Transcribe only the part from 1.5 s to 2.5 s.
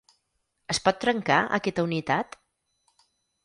aquesta unitat?